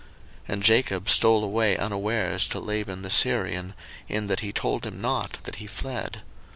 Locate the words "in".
4.09-4.25